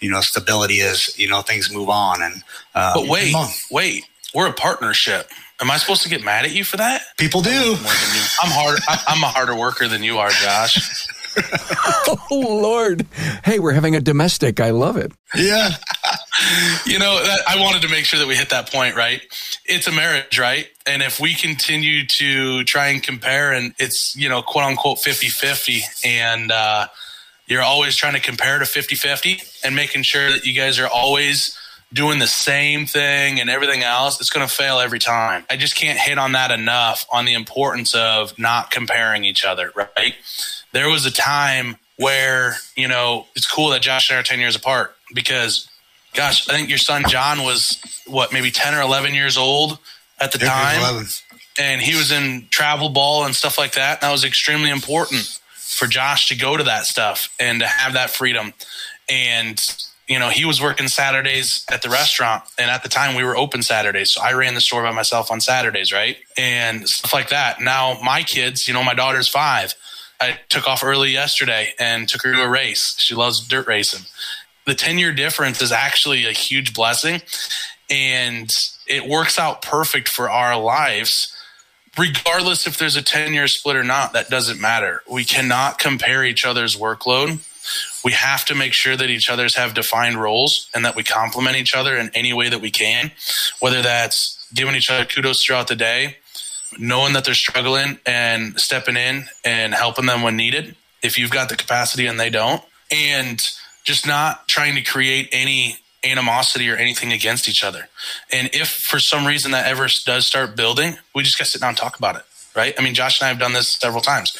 [0.00, 2.22] you know, stability as, you know, things move on.
[2.22, 2.42] And,
[2.74, 3.34] uh, but wait,
[3.70, 5.30] wait, we're a partnership.
[5.60, 7.02] Am I supposed to get mad at you for that?
[7.16, 7.50] People do.
[7.50, 7.76] You.
[8.42, 8.78] I'm hard.
[9.06, 11.06] I'm a harder worker than you are, Josh.
[12.30, 13.06] oh Lord!
[13.44, 14.60] Hey, we're having a domestic.
[14.60, 15.12] I love it.
[15.34, 15.70] Yeah.
[16.86, 19.20] you know, that, I wanted to make sure that we hit that point, right?
[19.64, 20.66] It's a marriage, right?
[20.86, 26.04] And if we continue to try and compare, and it's you know, quote unquote, 50-50,
[26.04, 26.86] and uh,
[27.46, 31.58] you're always trying to compare to 50-50, and making sure that you guys are always
[31.92, 35.44] doing the same thing and everything else, it's going to fail every time.
[35.48, 39.72] I just can't hit on that enough on the importance of not comparing each other,
[39.74, 40.14] right?
[40.76, 44.40] There was a time where, you know, it's cool that Josh and I are 10
[44.40, 45.70] years apart because,
[46.12, 49.78] gosh, I think your son John was, what, maybe 10 or 11 years old
[50.20, 50.82] at the time.
[51.58, 54.02] And he was in travel ball and stuff like that.
[54.02, 58.10] That was extremely important for Josh to go to that stuff and to have that
[58.10, 58.52] freedom.
[59.08, 59.58] And
[60.06, 62.44] you know, he was working Saturdays at the restaurant.
[62.58, 64.12] And at the time we were open Saturdays.
[64.12, 66.18] So I ran the store by myself on Saturdays, right?
[66.36, 67.62] And stuff like that.
[67.62, 69.74] Now my kids, you know, my daughter's five.
[70.20, 72.96] I took off early yesterday and took her to a race.
[72.98, 74.06] She loves dirt racing.
[74.64, 77.22] The 10 year difference is actually a huge blessing.
[77.88, 78.52] And
[78.88, 81.32] it works out perfect for our lives
[81.98, 85.02] regardless if there's a 10 year split or not, that doesn't matter.
[85.10, 87.40] We cannot compare each other's workload
[88.04, 91.56] we have to make sure that each other's have defined roles and that we complement
[91.56, 93.10] each other in any way that we can,
[93.60, 96.16] whether that's giving each other kudos throughout the day,
[96.78, 101.48] knowing that they're struggling and stepping in and helping them when needed if you've got
[101.48, 103.50] the capacity and they don't, and
[103.84, 107.88] just not trying to create any animosity or anything against each other.
[108.32, 111.60] And if for some reason that ever does start building, we just got to sit
[111.60, 112.22] down and talk about it
[112.56, 112.74] right?
[112.78, 114.36] I mean, Josh and I have done this several times.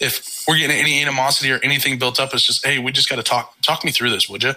[0.00, 3.16] If we're getting any animosity or anything built up, it's just, hey, we just got
[3.16, 3.60] to talk.
[3.60, 4.54] Talk me through this, would you?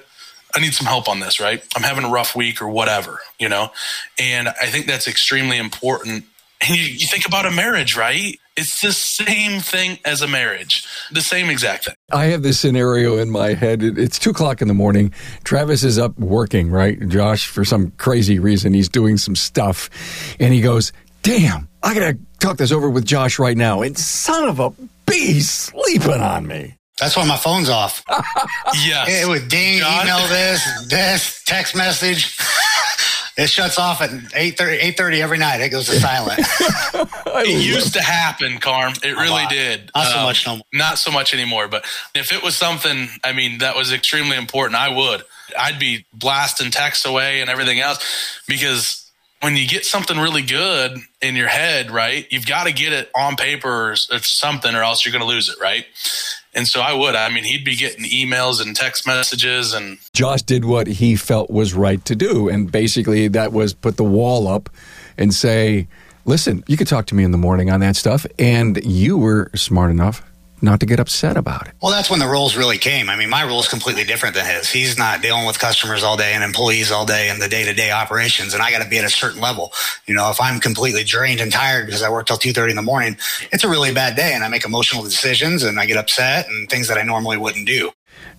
[0.56, 1.64] I need some help on this, right?
[1.76, 3.72] I'm having a rough week or whatever, you know?
[4.18, 6.26] And I think that's extremely important.
[6.62, 8.38] And you, you think about a marriage, right?
[8.56, 11.96] It's the same thing as a marriage, the same exact thing.
[12.12, 13.82] I have this scenario in my head.
[13.82, 15.14] It's two o'clock in the morning.
[15.44, 17.00] Travis is up working, right?
[17.08, 19.90] Josh, for some crazy reason, he's doing some stuff.
[20.40, 20.92] And he goes,
[21.24, 23.82] Damn, I gotta talk this over with Josh right now.
[23.82, 24.72] And son of a
[25.06, 26.78] bee sleeping on me.
[27.00, 28.04] That's why my phone's off.
[28.86, 29.06] yeah.
[29.08, 30.04] It would ding, John?
[30.04, 32.38] email this, this, text message.
[33.38, 35.62] It shuts off at 8.30, 8.30 every night.
[35.62, 36.40] It goes to silent.
[36.42, 38.94] it used to happen, Carm.
[39.04, 39.90] It really did.
[39.96, 40.66] Not so um, much no more.
[40.74, 41.68] Not so much anymore.
[41.68, 45.24] But if it was something, I mean, that was extremely important, I would.
[45.58, 50.98] I'd be blasting texts away and everything else because when you get something really good
[51.22, 55.04] in your head, right, you've got to get it on paper or something, or else
[55.04, 55.86] you're going to lose it, right?
[56.54, 57.16] And so I would.
[57.16, 61.50] I mean, he'd be getting emails and text messages, and Josh did what he felt
[61.50, 64.70] was right to do, and basically that was put the wall up
[65.18, 65.88] and say,
[66.26, 69.50] "Listen, you could talk to me in the morning on that stuff," and you were
[69.56, 70.24] smart enough
[70.62, 71.74] not to get upset about it.
[71.82, 73.10] Well, that's when the roles really came.
[73.10, 74.70] I mean, my role is completely different than his.
[74.70, 77.74] He's not dealing with customers all day and employees all day and the day to
[77.74, 78.54] day operations.
[78.54, 79.72] And I got to be at a certain level.
[80.06, 82.76] You know, if I'm completely drained and tired because I work till two thirty in
[82.76, 83.18] the morning,
[83.52, 86.70] it's a really bad day, and I make emotional decisions and I get upset and
[86.70, 87.92] things that I normally wouldn't do.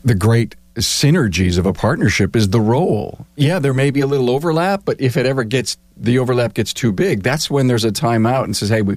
[0.04, 3.26] The great synergies of a partnership is the role.
[3.36, 6.72] Yeah, there may be a little overlap, but if it ever gets the overlap gets
[6.72, 8.96] too big, that's when there's a timeout and says, "Hey, we."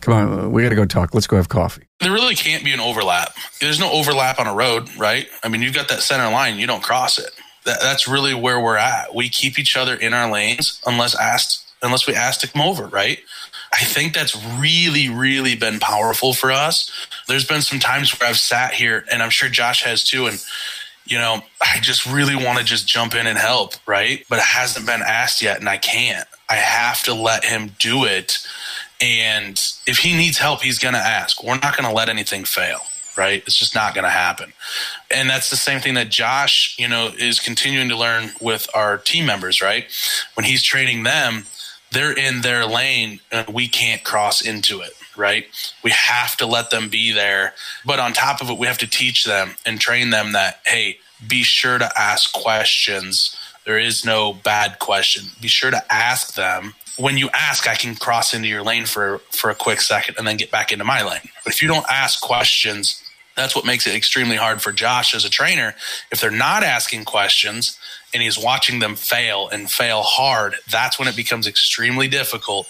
[0.00, 1.14] Come on, we got to go talk.
[1.14, 1.84] Let's go have coffee.
[2.02, 3.34] There really can't be an overlap.
[3.60, 5.28] There's no overlap on a road, right?
[5.44, 7.30] I mean, you've got that center line, you don't cross it.
[7.64, 9.14] That, that's really where we're at.
[9.14, 12.86] We keep each other in our lanes unless asked, unless we ask to come over,
[12.86, 13.20] right?
[13.72, 16.90] I think that's really, really been powerful for us.
[17.28, 20.44] There's been some times where I've sat here, and I'm sure Josh has too, and
[21.04, 24.24] you know, I just really want to just jump in and help, right?
[24.28, 26.26] But it hasn't been asked yet, and I can't.
[26.48, 28.46] I have to let him do it
[29.02, 31.42] and if he needs help, he's going to ask.
[31.42, 32.78] We're not going to let anything fail,
[33.18, 33.42] right?
[33.44, 34.52] It's just not going to happen.
[35.10, 38.98] And that's the same thing that Josh, you know, is continuing to learn with our
[38.98, 39.86] team members, right?
[40.34, 41.46] When he's training them,
[41.90, 45.46] they're in their lane and we can't cross into it, right?
[45.82, 47.54] We have to let them be there.
[47.84, 50.98] But on top of it, we have to teach them and train them that, hey,
[51.26, 53.36] be sure to ask questions.
[53.66, 55.24] There is no bad question.
[55.40, 59.18] Be sure to ask them when you ask, I can cross into your lane for
[59.30, 61.28] for a quick second and then get back into my lane.
[61.44, 63.02] But if you don't ask questions,
[63.36, 65.74] that's what makes it extremely hard for Josh as a trainer.
[66.10, 67.78] If they're not asking questions
[68.12, 72.66] and he's watching them fail and fail hard, that's when it becomes extremely difficult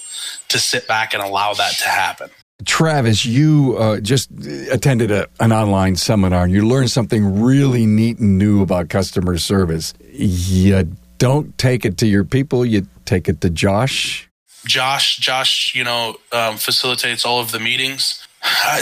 [0.48, 2.30] to sit back and allow that to happen.
[2.64, 4.30] Travis, you uh, just
[4.70, 9.36] attended a, an online seminar and you learned something really neat and new about customer
[9.38, 9.94] service.
[10.12, 14.28] You don't take it to your people, you take it to Josh.
[14.64, 18.26] Josh, Josh, you know, um, facilitates all of the meetings.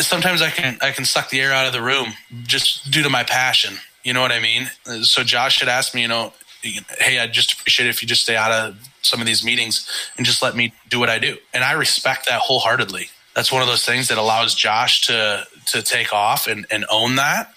[0.00, 3.10] sometimes I can I can suck the air out of the room just due to
[3.10, 3.74] my passion.
[4.04, 4.70] You know what I mean?
[5.02, 8.36] So Josh had asked me, you know, hey, I just appreciate if you just stay
[8.36, 11.36] out of some of these meetings and just let me do what I do.
[11.52, 15.82] And I respect that wholeheartedly that's one of those things that allows Josh to to
[15.82, 17.52] take off and, and own that.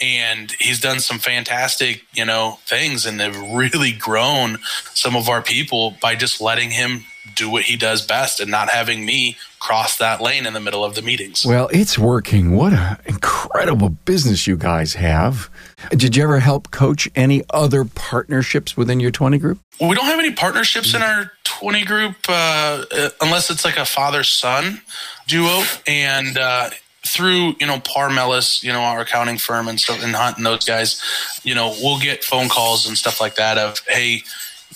[0.00, 4.58] And he's done some fantastic, you know, things and they've really grown
[4.94, 7.04] some of our people by just letting him
[7.34, 10.84] do what he does best and not having me cross that lane in the middle
[10.84, 11.44] of the meetings.
[11.44, 12.52] Well, it's working.
[12.54, 15.50] What an incredible business you guys have.
[15.90, 19.58] Did you ever help coach any other partnerships within your 20 group?
[19.80, 22.84] we don't have any partnerships in our 20 group uh,
[23.20, 24.80] unless it's like a father son
[25.26, 25.62] duo.
[25.86, 26.70] And uh,
[27.06, 30.64] through, you know, Parmelis, you know, our accounting firm and stuff, and Hunt and those
[30.64, 31.02] guys,
[31.44, 34.22] you know, we'll get phone calls and stuff like that of, hey,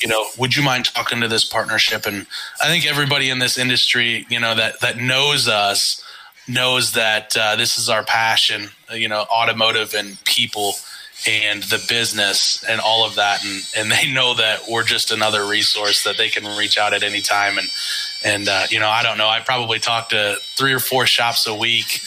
[0.00, 2.06] you know, would you mind talking to this partnership?
[2.06, 2.26] And
[2.62, 6.02] I think everybody in this industry, you know, that that knows us
[6.48, 8.70] knows that uh, this is our passion.
[8.92, 10.74] You know, automotive and people
[11.28, 15.46] and the business and all of that, and and they know that we're just another
[15.46, 17.58] resource that they can reach out at any time.
[17.58, 17.68] And
[18.24, 19.28] and uh, you know, I don't know.
[19.28, 22.00] I probably talk to three or four shops a week,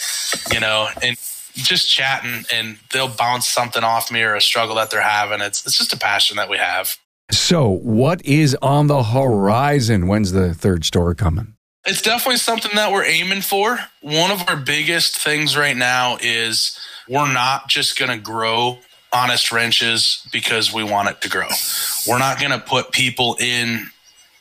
[0.52, 1.16] you know, and
[1.54, 5.40] just chatting and they'll bounce something off me or a struggle that they're having.
[5.40, 6.96] It's it's just a passion that we have.
[7.30, 10.08] So, what is on the horizon?
[10.08, 11.54] When's the third store coming?
[11.86, 13.78] It's definitely something that we're aiming for.
[14.00, 18.78] One of our biggest things right now is we're not just going to grow
[19.14, 21.48] honest wrenches because we want it to grow.
[22.06, 23.90] We're not going to put people in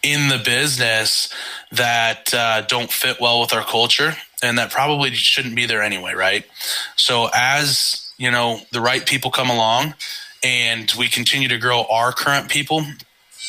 [0.02, 1.34] in the business
[1.72, 6.14] that uh, don't fit well with our culture and that probably shouldn't be there anyway,
[6.14, 6.46] right?
[6.98, 9.94] So as you know, the right people come along
[10.44, 12.84] and we continue to grow our current people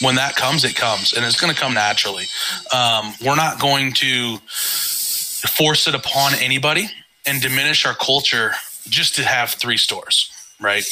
[0.00, 2.24] when that comes it comes and it's going to come naturally
[2.72, 6.88] um, we're not going to force it upon anybody
[7.26, 8.52] and diminish our culture
[8.88, 10.84] just to have three stores right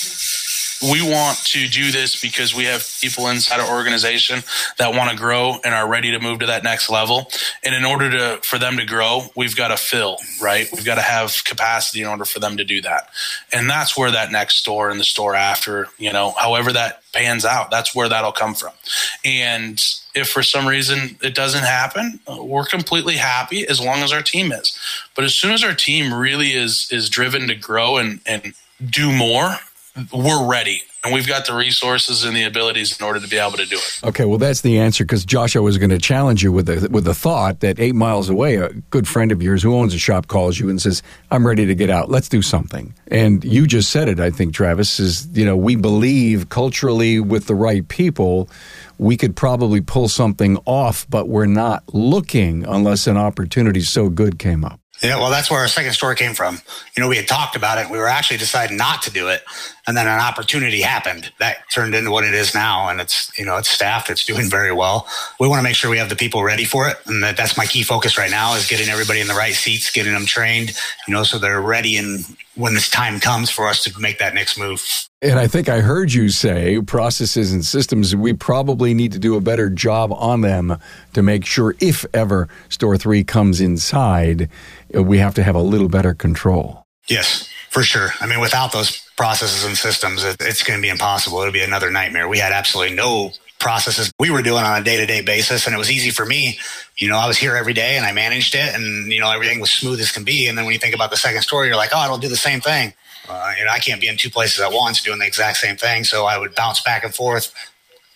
[0.83, 4.43] we want to do this because we have people inside our organization
[4.79, 7.31] that want to grow and are ready to move to that next level.
[7.63, 10.69] And in order to for them to grow, we've got to fill, right?
[10.73, 13.11] We've got to have capacity in order for them to do that.
[13.53, 17.45] And that's where that next store and the store after, you know, however that pans
[17.45, 18.73] out, that's where that'll come from.
[19.25, 19.81] And
[20.15, 24.51] if for some reason it doesn't happen, we're completely happy as long as our team
[24.51, 24.77] is.
[25.15, 28.55] But as soon as our team really is is driven to grow and and
[28.91, 29.57] do more
[30.13, 33.57] we're ready and we've got the resources and the abilities in order to be able
[33.59, 34.01] to do it.
[34.05, 37.05] Okay, well that's the answer because Joshua was going to challenge you with the with
[37.05, 40.29] the thought that eight miles away, a good friend of yours who owns a shop
[40.29, 42.11] calls you and says, "I'm ready to get out.
[42.11, 44.21] Let's do something." And you just said it.
[44.21, 45.29] I think Travis is.
[45.37, 48.49] You know, we believe culturally with the right people,
[48.99, 54.39] we could probably pull something off, but we're not looking unless an opportunity so good
[54.39, 54.82] came up.
[55.03, 56.61] Yeah, well, that's where our second story came from.
[56.97, 57.91] You know, we had talked about it.
[57.91, 59.43] We were actually deciding not to do it.
[59.89, 62.89] And then an opportunity happened that turned into what it is now.
[62.89, 64.11] And it's, you know, it's staffed.
[64.11, 65.09] It's doing very well.
[65.41, 66.99] We want to make sure we have the people ready for it.
[67.07, 69.91] And that, that's my key focus right now is getting everybody in the right seats,
[69.91, 70.73] getting them trained,
[71.09, 71.97] you know, so they're ready.
[71.97, 74.85] And when this time comes for us to make that next move.
[75.23, 79.37] And I think I heard you say processes and systems, we probably need to do
[79.37, 80.77] a better job on them
[81.15, 84.51] to make sure if ever store three comes inside,
[84.93, 86.85] we have to have a little better control.
[87.09, 88.11] Yes, for sure.
[88.21, 91.41] I mean, without those processes and systems, it's going to be impossible.
[91.41, 92.29] It'll be another nightmare.
[92.29, 95.67] We had absolutely no processes we were doing on a day to day basis.
[95.67, 96.59] And it was easy for me.
[96.99, 99.61] You know, I was here every day and I managed it and, you know, everything
[99.61, 100.49] was smooth as can be.
[100.49, 102.37] And then when you think about the second story, you're like, oh, it'll do the
[102.37, 102.93] same thing.
[103.29, 105.77] Uh, you know, I can't be in two places at once doing the exact same
[105.77, 106.05] thing.
[106.05, 107.55] So I would bounce back and forth,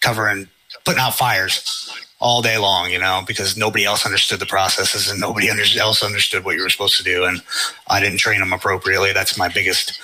[0.01, 0.49] covering,
[0.85, 5.21] putting out fires all day long, you know, because nobody else understood the processes and
[5.21, 5.49] nobody
[5.79, 7.25] else understood what you were supposed to do.
[7.25, 7.43] And
[7.89, 9.13] I didn't train them appropriately.
[9.13, 10.01] That's my biggest,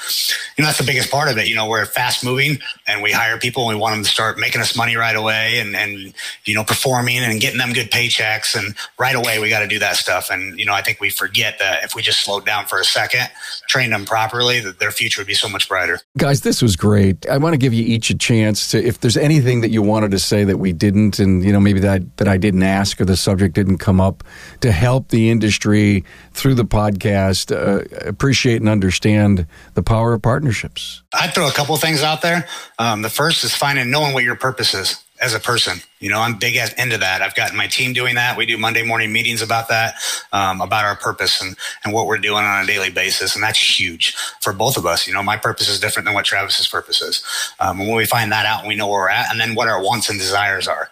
[0.58, 1.48] you know, that's the biggest part of it.
[1.48, 4.38] You know, we're fast moving and we hire people and we want them to start
[4.38, 6.12] making us money right away and, and,
[6.44, 8.54] you know, performing and getting them good paychecks.
[8.54, 10.28] And right away, we got to do that stuff.
[10.30, 12.84] And, you know, I think we forget that if we just slowed down for a
[12.84, 13.30] second,
[13.68, 15.98] trained them properly, that their future would be so much brighter.
[16.18, 17.26] Guys, this was great.
[17.26, 20.10] I want to give you each a chance to, if there's anything that you wanted
[20.10, 23.04] to say that we didn't, and, you know, maybe that that, I didn't ask or
[23.04, 24.24] the subject didn't come up
[24.60, 31.02] to help the industry through the podcast uh, appreciate and understand the power of partnerships?
[31.12, 32.46] I'd throw a couple things out there.
[32.78, 35.78] Um, the first is finding knowing what your purpose is as a person.
[36.00, 37.22] You know, I'm big into that.
[37.22, 38.36] I've got my team doing that.
[38.36, 39.94] We do Monday morning meetings about that,
[40.32, 43.36] um, about our purpose and, and what we're doing on a daily basis.
[43.36, 45.06] And that's huge for both of us.
[45.06, 47.24] You know, my purpose is different than what Travis's purpose is.
[47.60, 49.54] Um, and when we find that out and we know where we're at and then
[49.54, 50.90] what our wants and desires are,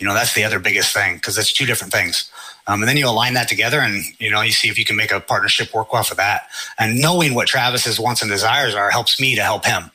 [0.00, 2.30] you know, that's the other biggest thing because it's two different things.
[2.66, 4.96] Um, and then you align that together and, you know, you see if you can
[4.96, 6.48] make a partnership work well for that.
[6.78, 9.90] And knowing what Travis's wants and desires are helps me to help him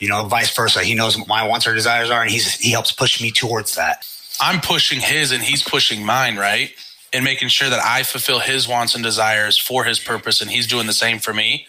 [0.00, 0.82] you know, vice versa.
[0.82, 3.76] He knows what my wants or desires are, and he's he helps push me towards
[3.76, 4.04] that.
[4.40, 6.72] I'm pushing his, and he's pushing mine, right?
[7.12, 10.66] And making sure that I fulfill his wants and desires for his purpose, and he's
[10.66, 11.66] doing the same for me.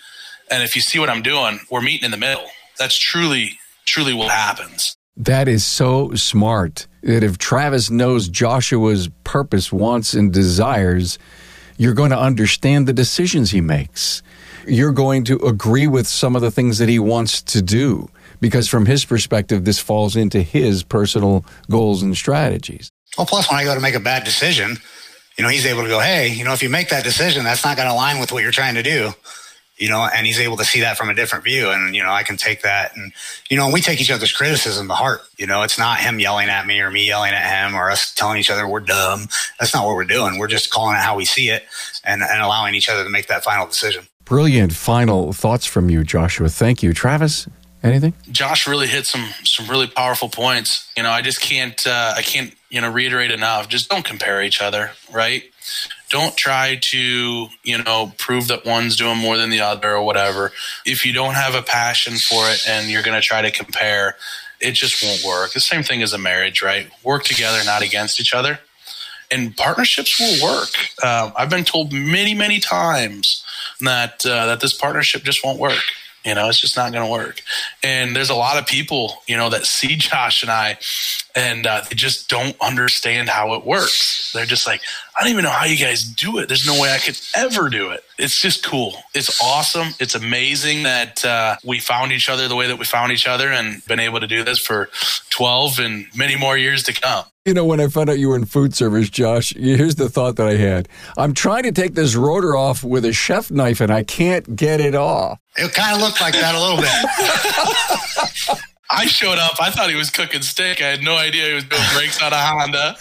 [0.49, 2.47] And if you see what I'm doing, we're meeting in the middle.
[2.79, 4.95] That's truly, truly what happens.
[5.17, 6.87] That is so smart.
[7.03, 11.17] That if Travis knows Joshua's purpose, wants, and desires,
[11.77, 14.21] you're going to understand the decisions he makes.
[14.67, 18.09] You're going to agree with some of the things that he wants to do
[18.39, 22.91] because from his perspective, this falls into his personal goals and strategies.
[23.17, 24.77] Well, plus when I go to make a bad decision,
[25.37, 27.63] you know, he's able to go, hey, you know, if you make that decision, that's
[27.63, 29.13] not going to align with what you're trying to do.
[29.81, 31.71] You know, and he's able to see that from a different view.
[31.71, 33.11] And, you know, I can take that and,
[33.49, 35.21] you know, we take each other's criticism to heart.
[35.37, 38.13] You know, it's not him yelling at me or me yelling at him or us
[38.13, 39.27] telling each other we're dumb.
[39.59, 40.37] That's not what we're doing.
[40.37, 41.65] We're just calling it how we see it
[42.03, 44.07] and, and allowing each other to make that final decision.
[44.23, 46.47] Brilliant final thoughts from you, Joshua.
[46.47, 46.93] Thank you.
[46.93, 47.47] Travis?
[47.83, 48.13] Anything?
[48.31, 50.87] Josh really hit some some really powerful points.
[50.95, 53.67] You know, I just can't uh, I can't you know reiterate enough.
[53.69, 55.43] Just don't compare each other, right?
[56.11, 60.51] Don't try to you know prove that one's doing more than the other or whatever.
[60.85, 64.15] If you don't have a passion for it and you're going to try to compare,
[64.59, 65.53] it just won't work.
[65.53, 66.89] The same thing as a marriage, right?
[67.03, 68.59] Work together, not against each other.
[69.33, 70.69] And partnerships will work.
[71.01, 73.45] Uh, I've been told many, many times
[73.79, 75.81] that uh, that this partnership just won't work
[76.23, 77.41] you know, it's just not going to work.
[77.83, 80.77] And there's a lot of people, you know, that see Josh and I
[81.35, 84.31] and uh, they just don't understand how it works.
[84.33, 84.81] They're just like,
[85.17, 86.47] I don't even know how you guys do it.
[86.47, 88.03] There's no way I could ever do it.
[88.17, 88.95] It's just cool.
[89.13, 89.89] It's awesome.
[89.99, 93.49] It's amazing that uh, we found each other the way that we found each other
[93.49, 94.89] and been able to do this for
[95.29, 97.25] 12 and many more years to come.
[97.45, 100.35] You know, when I found out you were in food service, Josh, here's the thought
[100.35, 100.87] that I had.
[101.17, 104.79] I'm trying to take this rotor off with a chef knife and I can't get
[104.79, 105.39] it off.
[105.57, 108.59] It kind of looked like that a little bit.
[108.93, 109.53] I showed up.
[109.61, 110.81] I thought he was cooking steak.
[110.81, 112.97] I had no idea he was doing brakes on a Honda.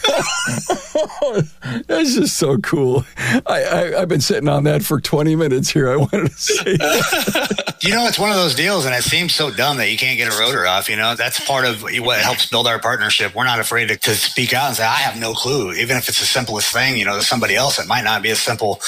[1.88, 3.04] That's just so cool.
[3.18, 3.64] I,
[3.96, 5.90] I, have been sitting on that for 20 minutes here.
[5.90, 6.72] I wanted to say
[7.82, 10.16] You know, it's one of those deals, and it seems so dumb that you can't
[10.16, 10.88] get a rotor off.
[10.88, 13.34] You know, that's part of what helps build our partnership.
[13.34, 15.72] We're not afraid to, to speak out and say, I have no clue.
[15.72, 18.30] Even if it's the simplest thing, you know, to somebody else, it might not be
[18.30, 18.80] as simple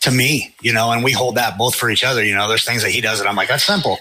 [0.00, 2.24] to me, you know, and we hold that both for each other.
[2.24, 3.98] You know, there's things that he does that I'm like, that's simple.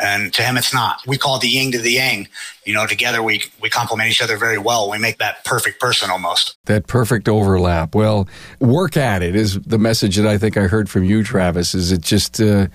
[0.00, 1.00] And to him, it's not.
[1.06, 2.28] We call it the yin to the yang.
[2.64, 4.90] You know, together we, we complement each other very well.
[4.90, 6.56] We make that perfect person almost.
[6.66, 7.94] That perfect overlap.
[7.94, 8.28] Well,
[8.60, 11.92] work at it is the message that I think I heard from you, Travis, is
[11.92, 12.66] it just, uh,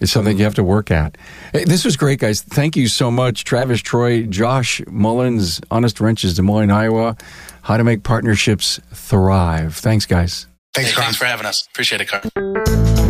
[0.00, 1.18] it's something you have to work at.
[1.52, 2.42] Hey, this was great, guys.
[2.42, 3.44] Thank you so much.
[3.44, 7.16] Travis Troy, Josh Mullins, Honest Wrenches, Des Moines, Iowa.
[7.62, 9.76] How to make partnerships thrive.
[9.76, 10.46] Thanks, guys.
[10.72, 11.66] Thanks, hey, thanks for having us.
[11.66, 13.09] Appreciate it, Carm.